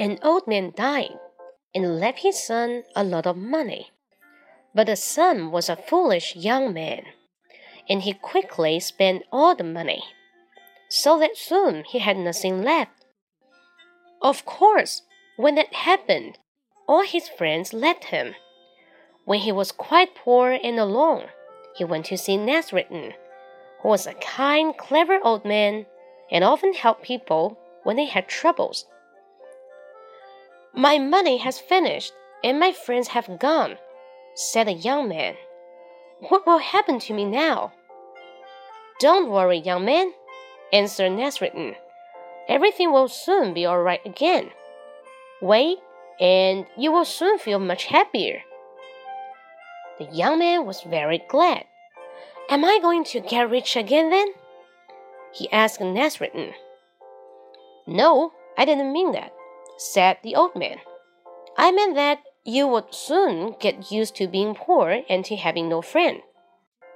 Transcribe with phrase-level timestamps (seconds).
[0.00, 1.18] An old man died
[1.74, 3.90] and left his son a lot of money.
[4.74, 7.04] But the son was a foolish young man,
[7.86, 10.02] and he quickly spent all the money,
[10.88, 12.92] so that soon he had nothing left.
[14.22, 15.02] Of course,
[15.36, 16.38] when that happened,
[16.88, 18.36] all his friends left him.
[19.26, 21.26] When he was quite poor and alone,
[21.76, 23.12] he went to see Nasreddin,
[23.82, 25.84] who was a kind, clever old man
[26.30, 28.86] and often helped people when they had troubles.
[30.74, 32.12] My money has finished,
[32.44, 33.76] and my friends have gone,
[34.34, 35.34] said the young man.
[36.28, 37.72] What will happen to me now?
[39.00, 40.12] Don't worry, young man,
[40.72, 41.74] answered Nasreddin.
[42.48, 44.50] Everything will soon be all right again.
[45.42, 45.78] Wait,
[46.20, 48.42] and you will soon feel much happier.
[49.98, 51.64] The young man was very glad.
[52.48, 54.28] Am I going to get rich again then?
[55.32, 56.52] He asked Nasreddin.
[57.86, 59.32] No, I didn't mean that,
[59.80, 60.78] said the old man.
[61.56, 65.80] I meant that you would soon get used to being poor and to having no
[65.80, 66.20] friend.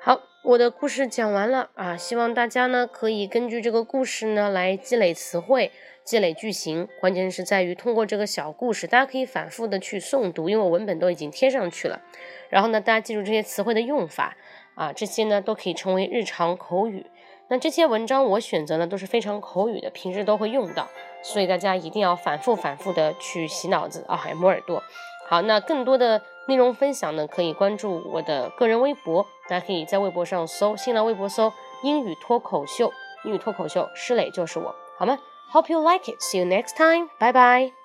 [0.00, 5.70] 好，我的故事讲完了啊，希望大家呢可以根据这个故事呢来积累词汇。
[6.02, 12.00] 积累句型，关键是在于通过这个小故事，大家可以反复的去诵读，因为我文本都已经贴上去了。
[12.48, 14.36] 然后呢，大家记住这些词汇的用法
[14.74, 17.06] 啊，这些呢都可以成为日常口语。
[17.50, 20.86] 那这些文章我选择呢都是非常口语的，平时都会用到，
[21.22, 24.80] 所以大家一定要反复反复的去洗脑子啊，还磨耳朵。
[25.28, 32.92] 好，那更多的内容分享呢，可以关注我的个人微博，大家可以在微博上搜新浪微博搜英语脱口秀，
[33.24, 35.18] 英语脱口秀，施磊就是我，好吗
[35.52, 36.20] ？Hope you like it.
[36.20, 37.08] See you next time.
[37.18, 37.79] Bye bye.